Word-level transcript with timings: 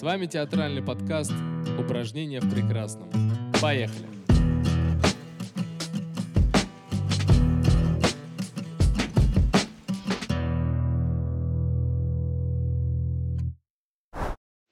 С 0.00 0.02
вами 0.02 0.24
театральный 0.24 0.80
подкаст 0.80 1.34
«Упражнения 1.78 2.40
в 2.40 2.50
прекрасном». 2.50 3.10
Поехали! 3.60 4.06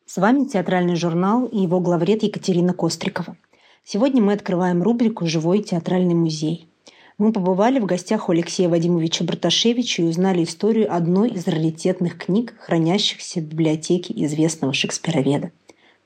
С 0.07 0.17
вами 0.17 0.45
театральный 0.47 0.97
журнал 0.97 1.45
и 1.45 1.59
его 1.59 1.81
главред 1.81 2.23
Екатерина 2.23 2.73
Кострикова. 2.73 3.37
Сегодня 3.85 4.23
мы 4.23 4.33
открываем 4.33 4.83
рубрику 4.83 5.27
«Живой 5.27 5.63
театральный 5.63 6.15
музей». 6.15 6.71
Мы 7.19 7.33
побывали 7.33 7.81
в 7.81 7.85
гостях 7.85 8.29
у 8.29 8.33
Алексея 8.33 8.69
Вадимовича 8.69 9.25
Браташевича 9.25 10.03
и 10.03 10.05
узнали 10.05 10.45
историю 10.45 10.95
одной 10.95 11.31
из 11.31 11.49
раритетных 11.49 12.17
книг, 12.17 12.55
хранящихся 12.61 13.41
в 13.41 13.45
библиотеке 13.45 14.15
известного 14.25 14.73
шекспироведа. 14.73 15.51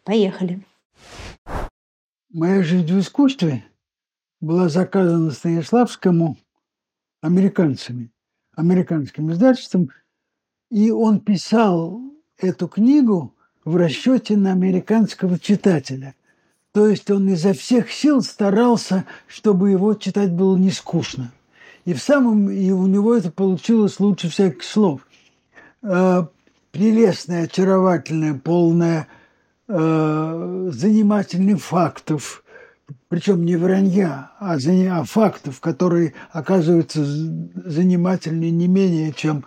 Поехали! 0.05 0.63
Моя 2.33 2.63
жизнь 2.63 2.91
в 2.91 2.99
искусстве 2.99 3.63
была 4.41 4.71
заказана 4.71 5.31
Станиславскому 5.33 6.39
американцами, 7.21 8.11
американским 8.57 9.31
издательством, 9.31 9.91
и 10.71 10.91
он 10.91 11.21
писал 11.21 12.01
эту 12.39 12.69
книгу 12.69 13.37
в 13.67 13.77
расчете 13.77 14.39
на 14.39 14.53
американского 14.53 15.39
читателя. 15.39 16.15
То 16.73 16.87
есть 16.87 17.11
он 17.11 17.29
изо 17.29 17.53
всех 17.53 17.93
сил 17.93 18.23
старался, 18.23 19.05
чтобы 19.27 19.71
его 19.71 19.95
читать 19.95 20.33
было 20.33 20.57
не 20.57 20.71
скучно. 20.71 21.31
И 21.85 21.93
в 21.93 22.03
самом 22.03 22.49
и 22.51 22.71
у 22.71 22.87
него 22.87 23.15
это 23.15 23.31
получилось 23.31 24.01
лучше 24.01 24.31
всяких 24.31 24.63
слов. 24.63 25.01
Э, 25.83 26.25
прелестная, 26.71 27.45
очаровательная, 27.45 28.35
полная 28.35 29.07
э, 29.69 30.71
занимательных 30.73 31.63
фактов, 31.63 32.43
причем 33.09 33.45
не 33.45 33.57
вранья, 33.57 34.31
а, 34.41 34.57
а 34.57 35.05
фактов, 35.05 35.61
которые 35.61 36.15
оказываются 36.31 37.05
занимательнее 37.05 38.51
не 38.51 38.69
менее, 38.69 39.13
чем 39.13 39.45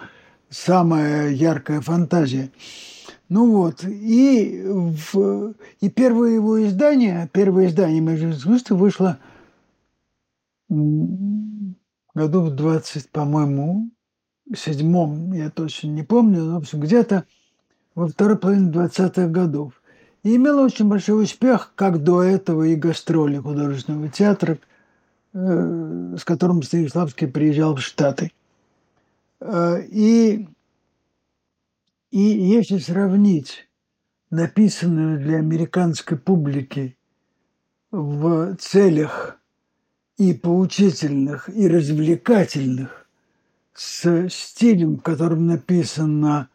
самая 0.50 1.30
яркая 1.30 1.82
фантазия. 1.82 2.52
Ну 3.28 3.52
вот, 3.52 3.84
и, 3.84 4.64
в, 4.66 5.56
и 5.80 5.90
первое 5.90 6.32
его 6.32 6.64
издание, 6.64 7.28
первое 7.34 7.68
издание 7.68 8.00
«Между 8.00 8.30
искусства» 8.30 8.76
вышло 8.76 9.18
году 10.70 12.42
в 12.42 12.56
20, 12.56 13.10
по-моему, 13.10 13.90
седьмом, 14.56 15.34
я 15.34 15.50
точно 15.50 15.88
не 15.88 16.04
помню, 16.04 16.44
но 16.44 16.56
в 16.56 16.58
общем, 16.58 16.80
где-то 16.80 17.26
во 17.96 18.08
второй 18.08 18.38
половине 18.38 18.72
20-х 18.72 19.28
годов. 19.28 19.74
И 20.24 20.36
имело 20.36 20.64
очень 20.64 20.88
большой 20.88 21.24
успех, 21.24 21.74
как 21.76 22.04
до 22.04 22.22
этого 22.22 22.64
и 22.64 22.76
гастроли 22.76 23.38
художественного 23.38 24.10
театра, 24.10 24.58
э, 25.34 26.16
с 26.18 26.24
которым 26.24 26.62
Станиславский 26.64 27.28
приезжал 27.28 27.76
в 27.76 27.82
Штаты. 27.82 28.32
Э, 29.40 29.82
и 29.84 30.48
и 32.16 32.22
если 32.22 32.78
сравнить 32.78 33.68
написанную 34.30 35.20
для 35.20 35.40
американской 35.40 36.18
публики 36.18 36.98
в 37.92 38.56
целях 38.56 39.38
и 40.18 40.34
поучительных, 40.34 41.50
и 41.50 41.68
развлекательных 41.68 43.10
с 43.74 44.30
стилем, 44.30 44.96
в 44.96 45.02
котором 45.02 45.48
написана 45.48 46.48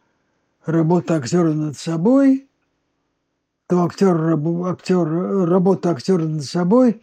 работа 0.65 1.17
актера 1.17 1.53
над 1.53 1.77
собой, 1.77 2.49
то 3.67 3.85
актер, 3.85 4.17
актер, 4.65 5.07
работа 5.47 5.91
актера 5.91 6.25
над 6.25 6.43
собой 6.43 7.03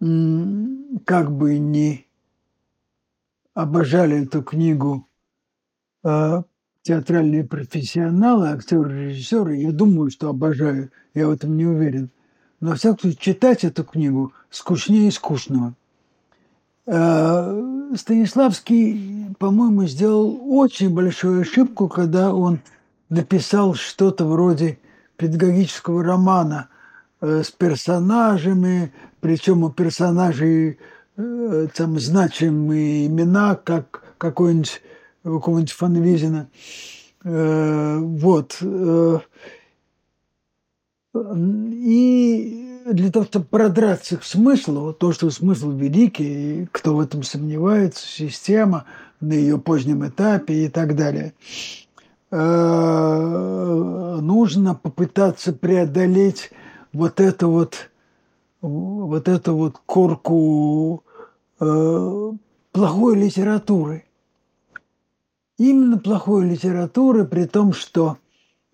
как 0.00 1.30
бы 1.30 1.58
не 1.58 2.06
обожали 3.52 4.22
эту 4.22 4.42
книгу 4.42 5.06
а 6.02 6.44
театральные 6.86 7.42
профессионалы, 7.42 8.50
актеры, 8.50 9.08
режиссеры, 9.08 9.56
я 9.56 9.72
думаю, 9.72 10.08
что 10.10 10.28
обожаю, 10.28 10.90
я 11.14 11.26
в 11.26 11.32
этом 11.32 11.56
не 11.56 11.66
уверен. 11.66 12.10
Но, 12.60 12.70
во 12.70 12.76
всяком 12.76 13.00
случае, 13.00 13.18
читать 13.18 13.64
эту 13.64 13.82
книгу 13.82 14.32
скучнее 14.50 15.10
скучного. 15.10 15.74
А, 16.86 17.90
Станиславский, 17.96 19.34
по-моему, 19.40 19.86
сделал 19.86 20.38
очень 20.48 20.94
большую 20.94 21.42
ошибку, 21.42 21.88
когда 21.88 22.32
он 22.32 22.60
написал 23.08 23.74
что-то 23.74 24.24
вроде 24.24 24.78
педагогического 25.16 26.04
романа 26.04 26.68
э, 27.20 27.42
с 27.42 27.50
персонажами, 27.50 28.92
причем 29.20 29.64
у 29.64 29.70
персонажей 29.70 30.78
э, 31.16 31.68
там 31.74 31.98
значимые 31.98 33.06
имена, 33.06 33.56
как 33.56 34.02
какой-нибудь 34.18 34.82
какого-нибудь 35.26 35.72
Фанвизина. 35.72 36.48
Э, 37.24 37.98
вот. 37.98 38.58
Э, 38.60 39.18
и 41.14 42.82
для 42.86 43.10
того, 43.10 43.24
чтобы 43.24 43.46
продраться 43.46 44.16
к 44.16 44.24
смыслу, 44.24 44.92
то, 44.92 45.12
что 45.12 45.30
смысл 45.30 45.70
великий, 45.72 46.68
кто 46.70 46.94
в 46.94 47.00
этом 47.00 47.22
сомневается, 47.22 48.06
система 48.06 48.84
на 49.20 49.32
ее 49.32 49.58
позднем 49.58 50.06
этапе 50.06 50.66
и 50.66 50.68
так 50.68 50.94
далее, 50.94 51.32
э, 52.30 54.18
нужно 54.20 54.74
попытаться 54.74 55.52
преодолеть 55.52 56.50
вот 56.92 57.20
это 57.20 57.48
вот, 57.48 57.90
вот 58.60 59.28
эту 59.28 59.56
вот 59.56 59.80
корку 59.86 61.02
плохой 61.58 63.16
литературы 63.16 64.05
именно 65.58 65.98
плохой 65.98 66.48
литературы, 66.48 67.24
при 67.24 67.44
том, 67.44 67.72
что 67.72 68.18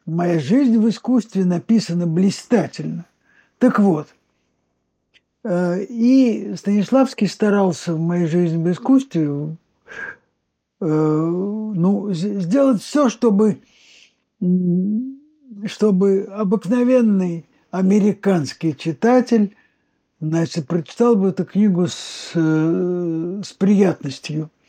моя 0.07 0.39
жизнь 0.39 0.79
в 0.79 0.89
искусстве 0.89 1.45
написана 1.45 2.07
блистательно. 2.07 3.07
Так 3.59 3.79
вот, 3.79 4.09
э, 5.45 5.85
и 5.85 6.55
Станиславский 6.57 7.29
старался 7.29 7.95
в 7.95 8.01
моей 8.01 8.27
жизни 8.27 8.63
в 8.63 8.71
искусстве 8.71 9.57
э, 10.81 10.87
ну, 10.87 12.13
сделать 12.13 12.83
все, 12.83 13.09
чтобы, 13.09 13.61
чтобы 15.67 16.29
обыкновенный 16.31 17.47
американский 17.71 18.77
читатель 18.77 19.57
значит, 20.21 20.67
прочитал 20.67 21.17
бы 21.17 21.29
эту 21.29 21.45
книгу 21.45 21.87
с, 21.87 22.33
э, 22.35 23.43
с 23.45 23.53
приятностью– 23.53 24.51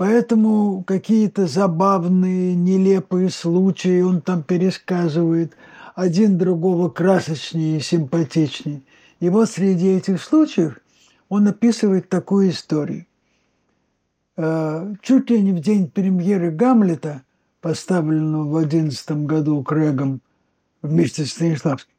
Поэтому 0.00 0.82
какие-то 0.84 1.46
забавные, 1.46 2.54
нелепые 2.54 3.28
случаи 3.28 4.00
он 4.00 4.22
там 4.22 4.42
пересказывает, 4.42 5.54
один 5.94 6.38
другого 6.38 6.88
красочнее 6.88 7.76
и 7.76 7.80
симпатичнее. 7.82 8.80
И 9.20 9.28
вот 9.28 9.50
среди 9.50 9.88
этих 9.88 10.22
случаев 10.22 10.78
он 11.28 11.48
описывает 11.48 12.08
такую 12.08 12.48
историю. 12.48 13.04
Э, 14.38 14.94
чуть 15.02 15.28
ли 15.28 15.42
не 15.42 15.52
в 15.52 15.60
день 15.60 15.90
премьеры 15.90 16.50
«Гамлета», 16.50 17.20
поставленного 17.60 18.50
в 18.50 18.56
одиннадцатом 18.56 19.26
году 19.26 19.62
Крэгом 19.62 20.22
вместе 20.80 21.26
с 21.26 21.32
Станиславским 21.32 21.92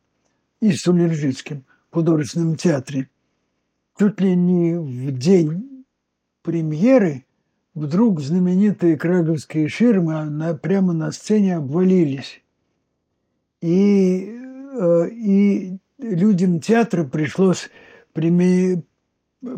и 0.60 0.72
Сулержицким 0.72 1.66
в 1.92 1.94
художественном 1.94 2.56
театре, 2.56 3.12
чуть 4.00 4.20
ли 4.20 4.36
не 4.36 4.74
в 4.74 5.16
день 5.20 5.86
премьеры– 6.42 7.26
вдруг 7.74 8.20
знаменитые 8.22 8.98
краговские 8.98 9.68
ширмы 9.68 10.26
на, 10.26 10.56
прямо 10.56 10.94
на 10.94 11.12
сцене 11.12 11.58
обвалились. 11.58 12.42
И, 13.62 14.36
э, 14.80 15.10
и 15.10 15.78
людям 16.00 16.60
театра 16.60 17.04
пришлось 17.04 17.70
прими, 18.14 18.84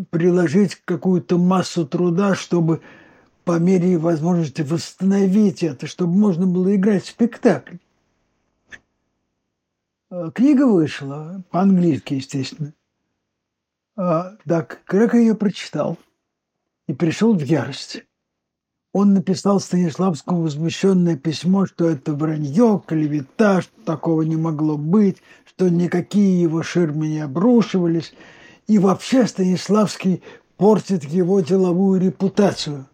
приложить 0.09 0.75
какую-то 0.85 1.38
массу 1.38 1.88
труда, 1.88 2.35
чтобы 2.35 2.81
по 3.45 3.59
мере 3.59 3.97
возможности 3.97 4.61
восстановить 4.61 5.63
это, 5.63 5.88
чтобы 5.88 6.13
можно 6.13 6.45
было 6.45 6.75
играть 6.75 7.05
в 7.05 7.09
спектакль. 7.09 7.77
Э, 10.11 10.31
книга 10.33 10.67
вышла, 10.67 11.43
по-английски, 11.49 12.15
естественно. 12.15 12.73
А, 13.95 14.38
так, 14.45 14.81
Крэг 14.85 15.13
ее 15.13 15.35
прочитал– 15.35 15.97
и 16.93 16.95
пришел 16.95 17.33
в 17.33 17.41
ярость. 17.41 18.03
Он 18.93 19.15
написал 19.15 19.59
Станиславскому 19.59 20.43
возмущенное 20.43 21.17
письмо, 21.17 21.65
что 21.65 21.89
это 21.89 22.13
вранье, 22.13 22.81
клевета, 22.85 23.63
что 23.63 23.71
такого 23.83 24.21
не 24.21 24.35
могло 24.35 24.77
быть, 24.77 25.17
что 25.45 25.69
никакие 25.69 26.39
его 26.39 26.61
ширмы 26.61 27.07
не 27.07 27.19
обрушивались. 27.19 28.13
И 28.67 28.77
вообще 28.77 29.25
Станиславский 29.25 30.21
портит 30.57 31.03
его 31.05 31.39
деловую 31.39 31.99
репутацию, 31.99 32.85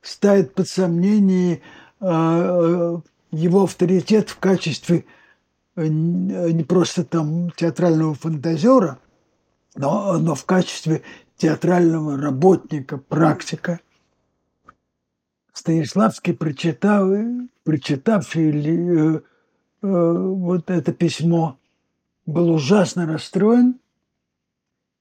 ставит 0.00 0.54
под 0.54 0.66
сомнение 0.66 1.60
э, 2.00 2.98
его 3.30 3.64
авторитет 3.64 4.30
в 4.30 4.38
качестве 4.38 5.04
не 5.76 6.62
просто 6.62 7.04
там 7.04 7.50
театрального 7.50 8.14
фантазера, 8.14 8.98
но, 9.74 10.18
но 10.18 10.34
в 10.34 10.44
качестве 10.44 11.02
театрального 11.44 12.16
работника, 12.16 12.96
практика. 12.96 13.80
Станиславский, 15.52 16.32
прочитав, 16.32 17.06
прочитавший 17.64 18.50
э, 18.50 19.16
э, 19.16 19.20
вот 19.82 20.70
это 20.70 20.94
письмо, 20.94 21.58
был 22.24 22.50
ужасно 22.50 23.06
расстроен 23.06 23.78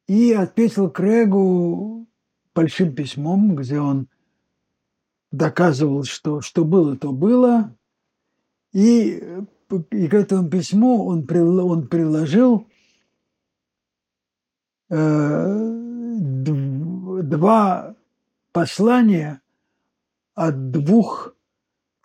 и 0.07 0.33
ответил 0.33 0.89
Крэгу 0.89 2.07
большим 2.53 2.93
письмом, 2.93 3.55
где 3.55 3.79
он 3.79 4.09
доказывал, 5.31 6.03
что 6.03 6.41
что 6.41 6.65
было, 6.65 6.97
то 6.97 7.13
было. 7.13 7.73
И, 8.73 9.45
и 9.91 10.07
к 10.09 10.13
этому 10.13 10.49
письму 10.49 11.05
он, 11.05 11.25
он 11.31 11.87
приложил 11.87 12.67
э, 14.89 15.82
два 17.33 17.95
послания 18.51 19.41
от 20.35 20.69
двух 20.69 21.33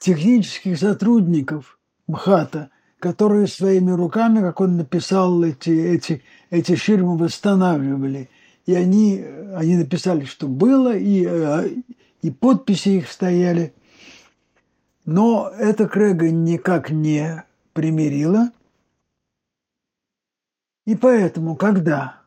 технических 0.00 0.78
сотрудников 0.78 1.78
МХАТа, 2.06 2.70
которые 2.98 3.46
своими 3.46 3.90
руками, 3.90 4.40
как 4.40 4.62
он 4.62 4.78
написал, 4.78 5.42
эти, 5.44 5.68
эти, 5.68 6.22
эти 6.48 6.76
ширмы 6.76 7.18
восстанавливали. 7.18 8.30
И 8.64 8.74
они, 8.74 9.22
они 9.54 9.76
написали, 9.76 10.24
что 10.24 10.48
было, 10.48 10.96
и, 10.96 11.26
э, 11.28 11.68
и 12.22 12.30
подписи 12.30 12.88
их 13.00 13.10
стояли. 13.10 13.74
Но 15.04 15.50
это 15.58 15.86
Крэга 15.86 16.30
никак 16.30 16.88
не 16.88 17.44
примирило. 17.74 18.50
И 20.86 20.96
поэтому, 20.96 21.54
когда 21.54 22.17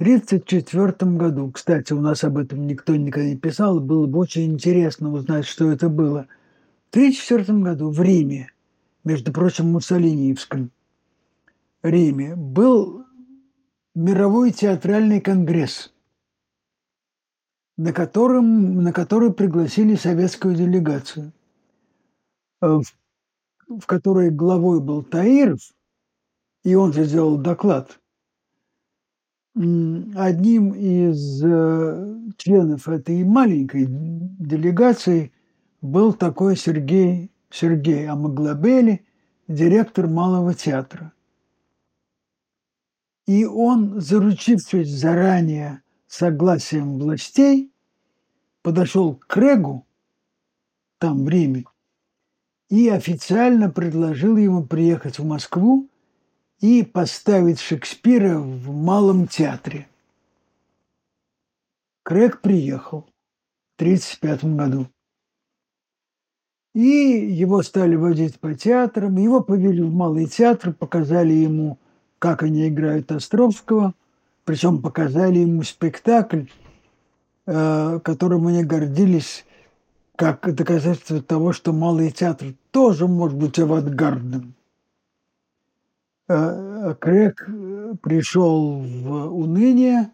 1934 0.00 1.16
году, 1.16 1.50
кстати, 1.50 1.92
у 1.92 2.00
нас 2.00 2.22
об 2.22 2.38
этом 2.38 2.68
никто 2.68 2.94
никогда 2.94 3.28
не 3.28 3.36
писал, 3.36 3.80
было 3.80 4.06
бы 4.06 4.20
очень 4.20 4.52
интересно 4.52 5.12
узнать, 5.12 5.44
что 5.44 5.72
это 5.72 5.88
было. 5.88 6.28
В 6.86 6.96
1934 6.96 7.58
году 7.58 7.90
в 7.90 8.00
Риме, 8.00 8.52
между 9.02 9.32
прочим, 9.32 9.72
Муссолиниевском 9.72 10.70
Риме, 11.82 12.36
был 12.36 13.06
мировой 13.96 14.52
театральный 14.52 15.20
конгресс, 15.20 15.92
на, 17.76 17.92
котором, 17.92 18.80
на 18.84 18.92
который 18.92 19.32
пригласили 19.32 19.96
советскую 19.96 20.54
делегацию, 20.54 21.32
э, 22.62 22.66
в 23.66 23.86
которой 23.86 24.30
главой 24.30 24.80
был 24.80 25.02
Таиров, 25.02 25.58
и 26.62 26.76
он 26.76 26.92
же 26.92 27.02
сделал 27.02 27.36
доклад– 27.36 27.97
одним 29.58 30.70
из 30.72 31.42
э, 31.44 32.14
членов 32.36 32.88
этой 32.88 33.24
маленькой 33.24 33.86
делегации 33.88 35.32
был 35.80 36.12
такой 36.12 36.56
Сергей, 36.56 37.32
Сергей 37.50 38.08
Амаглобели, 38.08 39.04
директор 39.48 40.06
Малого 40.06 40.54
театра. 40.54 41.12
И 43.26 43.44
он, 43.44 44.00
заручившись 44.00 44.90
заранее 44.90 45.82
согласием 46.06 46.98
властей, 46.98 47.72
подошел 48.62 49.16
к 49.16 49.26
Крегу, 49.26 49.86
там 50.98 51.24
в 51.24 51.28
Риме, 51.28 51.64
и 52.70 52.88
официально 52.88 53.70
предложил 53.70 54.36
ему 54.36 54.64
приехать 54.64 55.18
в 55.18 55.24
Москву 55.24 55.87
и 56.60 56.82
поставить 56.82 57.60
Шекспира 57.60 58.38
в 58.38 58.72
Малом 58.72 59.28
театре. 59.28 59.86
Крэг 62.02 62.40
приехал 62.40 63.02
в 63.76 63.82
1935 63.82 64.44
году. 64.56 64.88
И 66.74 66.80
его 66.80 67.62
стали 67.62 67.96
водить 67.96 68.38
по 68.40 68.54
театрам, 68.54 69.16
его 69.16 69.40
повели 69.40 69.82
в 69.82 69.92
Малый 69.92 70.26
театр, 70.26 70.72
показали 70.72 71.32
ему, 71.32 71.78
как 72.18 72.42
они 72.42 72.68
играют 72.68 73.10
Островского, 73.12 73.94
причем 74.44 74.80
показали 74.80 75.40
ему 75.40 75.62
спектакль, 75.62 76.44
э, 77.46 78.00
которым 78.02 78.46
они 78.46 78.64
гордились 78.64 79.44
как 80.16 80.54
доказательство 80.54 81.22
того, 81.22 81.52
что 81.52 81.72
Малый 81.72 82.10
театр 82.10 82.54
тоже 82.70 83.06
может 83.06 83.36
быть 83.36 83.58
авангардным. 83.58 84.54
Э, 86.28 86.94
Крэг 87.00 87.44
э, 87.48 87.94
пришел 88.02 88.80
в 88.82 89.34
уныние, 89.34 90.10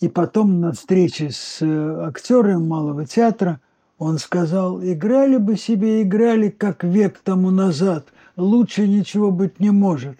и 0.00 0.08
потом 0.08 0.60
на 0.60 0.72
встрече 0.72 1.30
с 1.30 1.60
э, 1.60 2.06
актером 2.06 2.66
Малого 2.66 3.04
театра 3.04 3.60
он 3.98 4.16
сказал, 4.18 4.82
играли 4.82 5.36
бы 5.36 5.56
себе, 5.56 6.02
играли 6.02 6.48
как 6.48 6.84
век 6.84 7.18
тому 7.18 7.50
назад, 7.50 8.08
лучше 8.36 8.88
ничего 8.88 9.30
быть 9.30 9.60
не 9.60 9.70
может. 9.70 10.18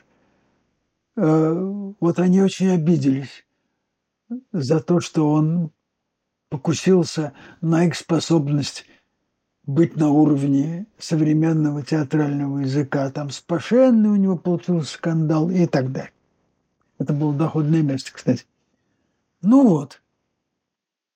Вот 1.15 2.19
они 2.19 2.43
очень 2.43 2.71
обиделись 2.71 3.47
за 4.53 4.81
то, 4.81 5.01
что 5.01 5.31
он 5.31 5.71
покусился 6.51 7.33
на 7.61 7.87
их 7.87 7.97
способность 7.97 8.87
быть 9.67 9.97
на 9.97 10.11
уровне 10.11 10.87
современного 10.97 11.83
театрального 11.83 12.59
языка. 12.59 13.11
Там 13.11 13.31
с 13.31 13.41
Пашенной 13.41 14.11
у 14.11 14.17
него 14.17 14.37
получился 14.37 14.95
скандал 14.95 15.51
и 15.51 15.67
так 15.67 15.93
далее. 15.93 16.13
Это 16.99 17.13
было 17.13 17.35
доходное 17.35 17.83
место, 17.83 18.13
кстати. 18.13 18.45
Ну 19.43 19.69
вот. 19.69 20.01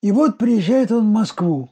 И 0.02 0.12
вот 0.12 0.36
приезжает 0.36 0.90
он 0.90 1.08
в 1.08 1.12
Москву. 1.12 1.70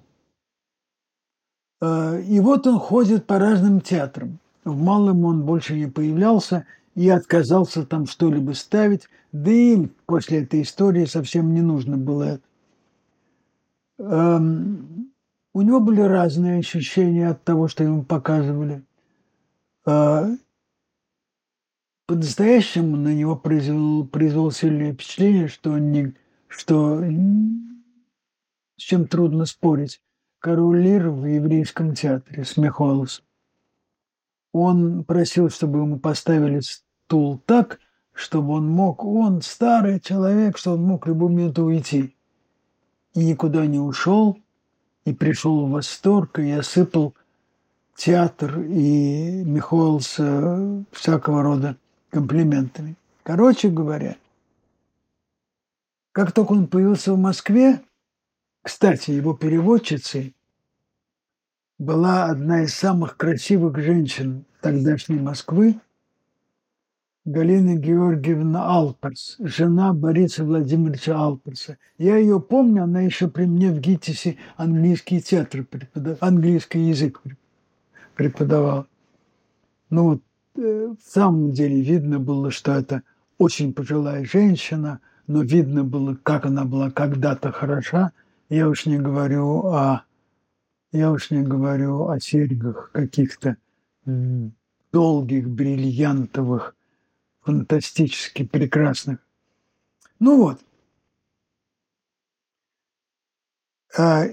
Э, 1.80 2.22
и 2.22 2.40
вот 2.40 2.66
он 2.66 2.78
ходит 2.78 3.26
по 3.26 3.38
разным 3.38 3.80
театрам. 3.80 4.38
В 4.64 4.76
Малом 4.76 5.24
он 5.24 5.44
больше 5.44 5.74
не 5.74 5.86
появлялся 5.86 6.66
и 6.94 7.08
отказался 7.08 7.84
там 7.84 8.06
что-либо 8.06 8.52
ставить. 8.52 9.08
Да 9.32 9.50
и 9.50 9.88
после 10.06 10.42
этой 10.42 10.62
истории 10.62 11.04
совсем 11.04 11.54
не 11.54 11.60
нужно 11.60 11.96
было 11.96 12.40
эм, 13.98 15.12
у 15.58 15.62
него 15.62 15.80
были 15.80 16.00
разные 16.00 16.60
ощущения 16.60 17.30
от 17.30 17.42
того, 17.42 17.66
что 17.66 17.82
ему 17.82 18.04
показывали. 18.04 18.84
А, 19.84 20.28
по-настоящему 22.06 22.96
на 22.96 23.12
него 23.12 23.34
произвел, 23.34 24.06
произвел 24.06 24.52
сильное 24.52 24.92
впечатление, 24.92 25.48
что, 25.48 25.72
он 25.72 25.90
не, 25.90 26.14
что 26.46 27.02
с 28.76 28.82
чем 28.82 29.08
трудно 29.08 29.46
спорить. 29.46 30.00
Король 30.38 30.80
Лир 30.80 31.08
в 31.08 31.26
еврейском 31.26 31.92
театре 31.96 32.44
Смехолос. 32.44 33.24
Он 34.52 35.02
просил, 35.02 35.50
чтобы 35.50 35.80
ему 35.80 35.98
поставили 35.98 36.60
стул 36.60 37.42
так, 37.44 37.80
чтобы 38.12 38.52
он 38.52 38.68
мог, 38.68 39.04
он 39.04 39.42
старый 39.42 39.98
человек, 39.98 40.56
что 40.56 40.74
он 40.74 40.84
мог 40.84 41.08
любую 41.08 41.32
минуту 41.32 41.64
уйти. 41.64 42.16
И 43.14 43.24
никуда 43.24 43.66
не 43.66 43.80
ушел, 43.80 44.38
и 45.08 45.14
пришел 45.14 45.66
в 45.66 45.70
восторг, 45.70 46.38
и 46.38 46.50
осыпал 46.50 47.14
театр 47.96 48.60
и 48.60 49.42
Михоэлса 49.44 50.84
всякого 50.92 51.42
рода 51.42 51.76
комплиментами. 52.10 52.96
Короче 53.22 53.68
говоря, 53.68 54.16
как 56.12 56.32
только 56.32 56.52
он 56.52 56.66
появился 56.66 57.12
в 57.12 57.18
Москве, 57.18 57.82
кстати, 58.62 59.10
его 59.10 59.34
переводчицей 59.34 60.34
была 61.78 62.26
одна 62.26 62.62
из 62.64 62.74
самых 62.74 63.16
красивых 63.16 63.78
женщин 63.78 64.44
тогдашней 64.60 65.20
Москвы, 65.20 65.80
Галина 67.28 67.74
Георгиевна 67.74 68.64
Алперс, 68.64 69.36
жена 69.38 69.92
Бориса 69.92 70.44
Владимировича 70.44 71.14
Алперса. 71.14 71.76
Я 71.98 72.16
ее 72.16 72.40
помню, 72.40 72.84
она 72.84 73.02
еще 73.02 73.28
при 73.28 73.44
мне 73.44 73.70
в 73.70 73.80
ГИТИСе 73.80 74.38
английский 74.56 75.20
театр 75.20 75.64
преподавала, 75.64 76.18
английский 76.22 76.88
язык 76.88 77.20
преподавала. 78.14 78.86
Ну 79.90 80.04
вот, 80.04 80.22
э, 80.56 80.94
в 80.98 81.06
самом 81.06 81.52
деле 81.52 81.82
видно 81.82 82.18
было, 82.18 82.50
что 82.50 82.72
это 82.72 83.02
очень 83.36 83.74
пожилая 83.74 84.24
женщина, 84.24 85.00
но 85.26 85.42
видно 85.42 85.84
было, 85.84 86.16
как 86.22 86.46
она 86.46 86.64
была 86.64 86.90
когда-то 86.90 87.52
хороша. 87.52 88.12
Я 88.48 88.70
уж 88.70 88.86
не 88.86 88.96
говорю 88.96 89.66
о, 89.66 90.02
я 90.92 91.12
уж 91.12 91.30
не 91.30 91.42
говорю 91.42 92.08
о 92.08 92.18
серьгах 92.20 92.90
каких-то 92.92 93.58
долгих, 94.92 95.46
бриллиантовых, 95.50 96.74
фантастически 97.48 98.44
прекрасных. 98.44 99.20
Ну 100.20 100.36
вот. 100.36 100.60
А 103.96 104.24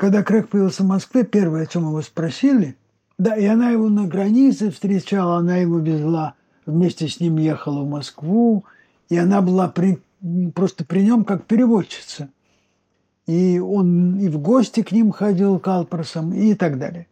когда 0.00 0.24
Крэг 0.24 0.48
появился 0.48 0.82
в 0.82 0.86
Москве, 0.86 1.24
первое, 1.24 1.62
о 1.62 1.66
чем 1.66 1.84
его 1.84 2.02
спросили, 2.02 2.76
да, 3.18 3.36
и 3.36 3.44
она 3.44 3.70
его 3.70 3.88
на 3.88 4.08
границе 4.08 4.72
встречала, 4.72 5.36
она 5.36 5.58
его 5.58 5.78
везла 5.78 6.34
вместе 6.66 7.06
с 7.06 7.20
ним 7.20 7.36
ехала 7.36 7.82
в 7.82 7.88
Москву, 7.88 8.64
и 9.08 9.16
она 9.16 9.42
была 9.42 9.68
при, 9.68 10.02
просто 10.52 10.84
при 10.84 11.04
нем 11.04 11.24
как 11.24 11.44
переводчица. 11.44 12.30
И 13.28 13.60
он 13.60 14.18
и 14.18 14.28
в 14.28 14.40
гости 14.40 14.82
к 14.82 14.90
ним 14.90 15.12
ходил 15.12 15.60
к 15.60 15.68
Алперсам 15.68 16.34
и 16.34 16.54
так 16.54 16.80
далее. 16.80 17.06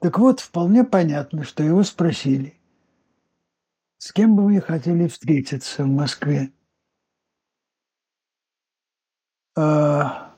Так 0.00 0.18
вот, 0.18 0.40
вполне 0.40 0.82
понятно, 0.82 1.44
что 1.44 1.62
его 1.62 1.84
спросили, 1.84 2.54
с 4.04 4.12
кем 4.12 4.36
бы 4.36 4.44
вы 4.44 4.60
хотели 4.60 5.08
встретиться 5.08 5.82
в 5.82 5.86
Москве. 5.86 6.52
А, 9.56 10.36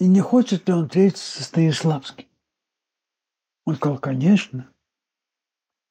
и 0.00 0.08
не 0.08 0.20
хочет 0.20 0.66
ли 0.66 0.74
он 0.74 0.88
встретиться 0.88 1.36
со 1.36 1.44
Станиславским. 1.44 2.26
Он 3.64 3.76
сказал, 3.76 3.98
конечно. 3.98 4.68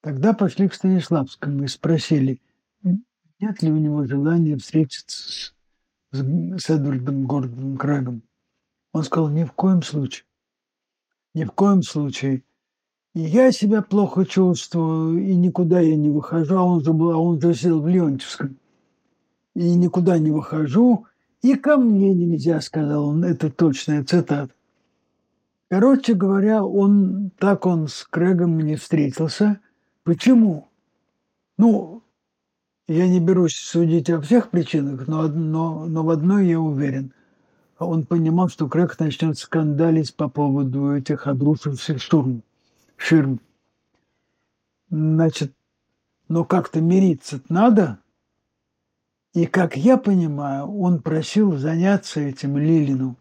Тогда 0.01 0.33
пошли 0.33 0.67
к 0.67 0.73
Станиславскому 0.73 1.63
и 1.63 1.67
спросили, 1.67 2.41
нет 2.81 3.61
ли 3.61 3.71
у 3.71 3.77
него 3.77 4.05
желания 4.05 4.57
встретиться 4.57 5.53
с, 6.11 6.17
с 6.17 6.69
Эдвардом 6.69 7.25
Гордоном 7.25 7.77
Крэгом. 7.77 8.23
Он 8.91 9.03
сказал, 9.05 9.29
ни 9.29 9.45
в 9.45 9.53
коем 9.53 9.83
случае. 9.83 10.25
Ни 11.33 11.45
в 11.45 11.53
коем 11.53 11.81
случае. 11.81 12.43
И 13.13 13.21
я 13.21 13.51
себя 13.51 13.83
плохо 13.83 14.25
чувствую, 14.25 15.23
и 15.23 15.35
никуда 15.35 15.79
я 15.79 15.95
не 15.95 16.09
выхожу, 16.09 16.57
а 16.57 16.63
он 16.63 16.83
же, 16.83 16.93
был, 16.93 17.11
а 17.11 17.17
он 17.17 17.39
же 17.39 17.53
сел 17.53 17.79
в 17.79 17.87
Леонтьевском. 17.87 18.57
И 19.55 19.75
никуда 19.75 20.17
не 20.17 20.31
выхожу, 20.31 21.05
и 21.43 21.55
ко 21.55 21.77
мне 21.77 22.13
нельзя, 22.13 22.59
сказал 22.61 23.09
он, 23.09 23.23
это 23.23 23.51
точная 23.51 24.03
цитата. 24.03 24.49
Короче 25.69 26.13
говоря, 26.13 26.63
он 26.63 27.31
так 27.37 27.65
он 27.65 27.87
с 27.87 28.03
Крэгом 28.03 28.59
не 28.59 28.75
встретился. 28.75 29.59
Почему? 30.03 30.67
Ну, 31.57 32.03
я 32.87 33.07
не 33.07 33.19
берусь 33.19 33.55
судить 33.55 34.09
о 34.09 34.21
всех 34.21 34.49
причинах, 34.49 35.07
но, 35.07 35.27
но, 35.27 35.85
но 35.85 36.03
в 36.03 36.09
одной 36.09 36.47
я 36.47 36.59
уверен. 36.59 37.13
Он 37.79 38.05
понимал, 38.05 38.49
что 38.49 38.67
Крэг 38.67 38.99
начнет 38.99 39.37
скандалить 39.37 40.15
по 40.15 40.29
поводу 40.29 40.95
этих 40.95 41.27
обрушившихся 41.27 41.97
штурм, 41.97 42.43
ширм. 43.03 43.39
Значит, 44.89 45.53
но 46.27 46.45
как-то 46.45 46.81
мириться 46.81 47.41
надо– 47.49 47.99
и, 49.33 49.47
как 49.47 49.75
я 49.75 49.97
понимаю, 49.97 50.67
он 50.67 51.01
просил 51.01 51.57
заняться 51.57 52.19
этим 52.19 52.57
Лилину. 52.57 53.17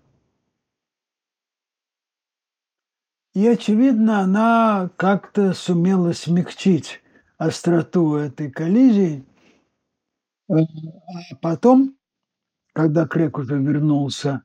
И, 3.33 3.47
очевидно, 3.47 4.21
она 4.21 4.91
как-то 4.97 5.55
сумела 5.55 6.12
смягчить 6.12 7.01
остроту 7.39 8.17
этой 8.17 8.51
коллизии. 8.51 9.25
А 10.51 10.57
потом, 11.41 11.97
когда 12.75 13.07
Крек 13.07 13.39
уже 13.39 13.59
вернулся, 13.59 14.43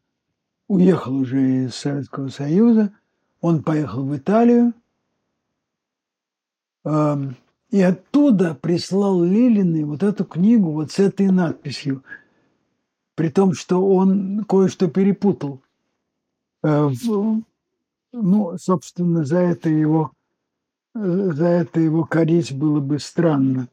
уехал 0.69 1.15
уже 1.15 1.65
из 1.65 1.75
Советского 1.75 2.29
Союза, 2.29 2.93
он 3.41 3.61
поехал 3.61 4.05
в 4.05 4.15
Италию, 4.15 4.73
и 6.85 7.81
оттуда 7.81 8.55
прислал 8.55 9.23
Лилиной 9.23 9.83
вот 9.83 10.03
эту 10.03 10.25
книгу 10.25 10.71
вот 10.71 10.91
с 10.91 10.99
этой 10.99 11.29
надписью, 11.31 12.03
при 13.15 13.29
том, 13.29 13.53
что 13.53 13.85
он 13.85 14.45
кое-что 14.45 14.87
перепутал. 14.87 15.61
Э, 16.63 16.89
ну, 18.13 18.57
собственно, 18.57 19.25
за 19.25 19.39
это 19.39 19.69
его, 19.69 20.11
за 20.93 21.45
это 21.45 21.79
его 21.79 22.05
корить 22.05 22.55
было 22.55 22.79
бы 22.79 22.99
странно. 22.99 23.67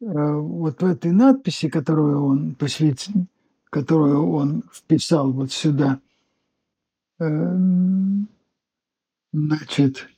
Э, 0.00 0.34
вот 0.34 0.82
в 0.82 0.86
этой 0.86 1.12
надписи, 1.12 1.68
которую 1.68 2.24
он 2.24 2.54
посвятил, 2.54 3.26
которую 3.70 4.30
он 4.32 4.64
вписал 4.72 5.30
вот 5.32 5.52
сюда, 5.52 6.00
э, 7.20 7.56
значит, 9.32 10.08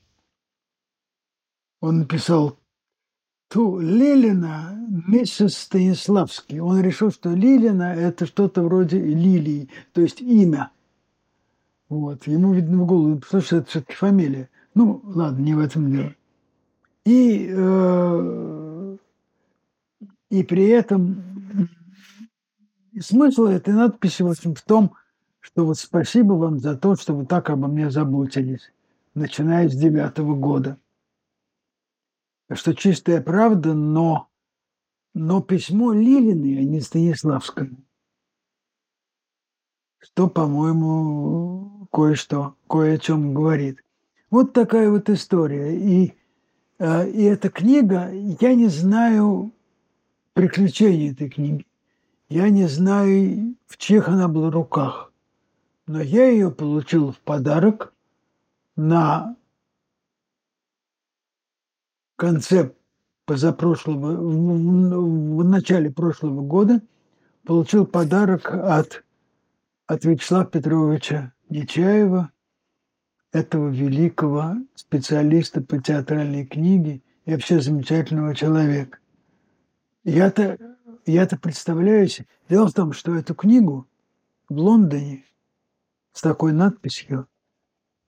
он 1.85 1.99
написал 1.99 2.59
ту 3.49 3.79
Лилина 3.79 4.75
миссис 5.07 5.57
Станиславский. 5.57 6.61
Он 6.61 6.81
решил, 6.81 7.11
что 7.11 7.31
Лилина– 7.35 7.95
это 7.97 8.27
что-то 8.27 8.63
вроде 8.63 8.99
лилии, 8.99 9.69
то 9.93 10.01
есть 10.01 10.21
имя. 10.21 10.71
Вот. 11.89 12.27
Ему, 12.27 12.55
видно, 12.55 12.79
в 12.83 12.87
голову, 12.87 13.19
потому 13.19 13.43
что 13.43 13.57
это 13.57 13.69
все-таки 13.69 13.95
фамилия. 13.95 14.49
Ну, 14.75 15.03
ладно, 15.05 15.43
не 15.43 15.55
в 15.55 15.61
этом 15.61 15.93
дело. 15.93 16.15
И, 17.05 17.51
э, 17.55 18.97
и 20.31 20.43
при 20.43 20.69
этом 20.69 21.69
смысл 22.99 23.45
этой 23.45 23.75
надписи, 23.75 24.23
в 24.23 24.29
общем, 24.29 24.55
в 24.55 24.63
том, 24.63 24.95
что 25.41 25.67
вот 25.67 25.79
спасибо 25.79 26.33
вам 26.33 26.59
за 26.59 26.77
то, 26.77 26.97
что 26.97 27.15
вы 27.15 27.27
так 27.27 27.51
обо 27.51 27.69
мне 27.69 27.91
заботились, 27.91 28.73
начиная 29.15 29.69
с 29.69 29.77
девятого 29.77 30.35
года 30.35 30.79
что 32.55 32.75
чистая 32.75 33.21
правда, 33.21 33.75
но, 33.75 34.29
но 35.15 35.41
письмо 35.41 35.93
Лилиной, 35.93 36.59
а 36.59 36.65
не 36.65 36.81
Станиславскому, 36.81 37.77
что, 39.99 40.29
по-моему, 40.29 41.89
кое-что, 41.93 42.57
кое 42.69 42.95
о 42.95 42.99
чем 42.99 43.35
говорит. 43.35 43.83
Вот 44.31 44.53
такая 44.53 44.91
вот 44.91 45.09
история. 45.11 45.77
И, 45.77 46.15
э, 46.79 47.11
и 47.11 47.23
эта 47.23 47.51
книга, 47.51 48.11
я 48.13 48.55
не 48.55 48.69
знаю 48.69 49.53
приключений 50.33 51.13
этой 51.13 51.31
книги. 51.31 51.67
Я 52.29 52.51
не 52.51 52.67
знаю, 52.67 53.55
в 53.67 53.77
чьих 53.77 54.09
она 54.09 54.29
была 54.29 54.51
руках. 54.51 55.13
Но 55.87 56.01
я 56.01 56.29
ее 56.29 56.51
получил 56.51 57.13
в 57.13 57.19
подарок 57.19 57.93
на 58.77 59.37
конце 62.17 62.73
позапрошлого, 63.27 64.17
в, 64.17 65.37
в 65.39 65.45
начале 65.45 65.91
прошлого 65.91 66.43
года 66.43 66.83
получил 67.45 67.87
подарок 67.87 68.53
от, 68.53 69.05
от 69.87 70.05
Вячеслава 70.05 70.47
Петровича 70.47 71.33
Нечаева, 71.49 72.31
этого 73.33 73.69
великого 73.69 74.57
специалиста 74.75 75.61
по 75.61 75.81
театральной 75.81 76.47
книге 76.47 77.03
и 77.25 77.33
вообще 77.33 77.61
замечательного 77.61 78.35
человека. 78.35 78.99
Я-то 80.05 80.59
я-то 81.07 81.37
представляю 81.37 82.09
себе. 82.09 82.27
Дело 82.49 82.69
в 82.69 82.73
том, 82.73 82.93
что 82.93 83.15
эту 83.15 83.35
книгу 83.35 83.87
в 84.49 84.57
Лондоне 84.57 85.25
с 86.13 86.23
такой 86.23 86.53
надписью 86.53 87.27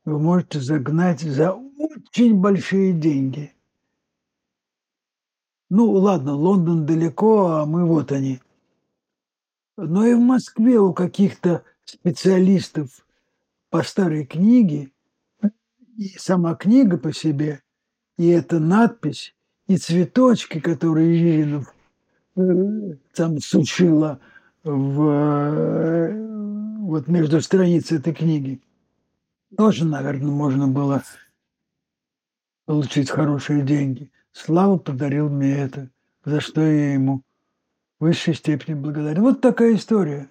вы 0.04 0.18
можете 0.18 0.60
загнать 0.60 1.20
за 1.20 1.52
очень 1.52 2.36
большие 2.36 2.92
деньги– 2.92 3.52
ну, 5.68 5.90
ладно, 5.90 6.35
Лондон 6.35 6.87
далеко, 6.87 7.46
а 7.49 7.66
мы 7.66 7.85
вот 7.85 8.12
они. 8.12 8.40
Но 9.76 10.06
и 10.06 10.14
в 10.14 10.20
Москве 10.20 10.78
у 10.78 10.92
каких-то 10.92 11.64
специалистов 11.85 13.06
по 13.70 13.82
старой 13.82 14.25
книге, 14.25 14.90
и 15.96 16.08
сама 16.18 16.54
книга 16.54 16.99
по 16.99 17.12
себе, 17.12 17.62
и 18.16 18.28
эта 18.28 18.58
надпись, 18.58 19.35
и 19.66 19.76
цветочки, 19.76 20.61
которые 20.61 21.18
Жиринов 21.18 21.75
э, 22.37 22.40
там 23.14 23.40
сушила 23.40 24.20
в, 24.62 25.02
э, 25.02 26.78
вот 26.82 27.08
между 27.08 27.40
страниц 27.40 27.92
этой 27.92 28.14
книги, 28.14 28.61
тоже, 29.56 29.85
наверное, 29.85 30.30
можно 30.30 30.68
было 30.68 31.02
получить 32.66 33.11
хорошие 33.11 33.62
деньги. 33.62 34.11
Слава 34.36 34.76
подарил 34.76 35.30
мне 35.30 35.56
это, 35.56 35.88
за 36.22 36.40
что 36.42 36.60
я 36.60 36.92
ему 36.92 37.22
в 37.98 38.04
высшей 38.04 38.34
степени 38.34 38.74
благодарен. 38.74 39.22
Вот 39.22 39.40
такая 39.40 39.74
история. 39.74 40.28